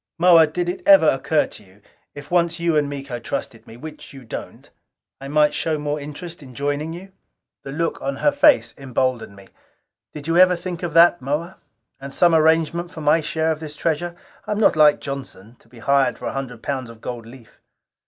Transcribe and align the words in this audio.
"Moa, 0.17 0.47
did 0.47 0.67
it 0.67 0.81
ever 0.87 1.07
occur 1.07 1.45
to 1.45 1.63
you, 1.63 1.79
if 2.15 2.31
once 2.31 2.59
you 2.59 2.75
and 2.75 2.89
Miko 2.89 3.19
trusted 3.19 3.67
me 3.67 3.77
which 3.77 4.13
you 4.13 4.23
don't 4.25 4.67
I 5.19 5.27
might 5.27 5.53
show 5.53 5.77
more 5.77 5.99
interest 5.99 6.41
in 6.41 6.55
joining 6.55 6.91
you?" 6.91 7.11
The 7.61 7.71
look 7.71 8.01
on 8.01 8.15
her 8.15 8.31
face 8.31 8.73
emboldened 8.79 9.35
me. 9.35 9.49
"Did 10.11 10.25
you 10.27 10.37
ever 10.37 10.55
think 10.55 10.81
of 10.81 10.95
that, 10.95 11.21
Moa? 11.21 11.59
And 11.99 12.11
some 12.11 12.33
arrangement 12.33 12.89
for 12.89 13.01
my 13.01 13.21
share 13.21 13.51
of 13.51 13.59
this 13.59 13.75
treasure? 13.75 14.15
I 14.47 14.51
am 14.53 14.59
not 14.59 14.75
like 14.75 15.01
Johnson, 15.01 15.55
to 15.59 15.67
be 15.69 15.77
hired 15.77 16.17
for 16.17 16.25
a 16.25 16.33
hundred 16.33 16.63
pounds 16.63 16.89
of 16.89 16.99
gold 16.99 17.27
leaf." 17.27 17.61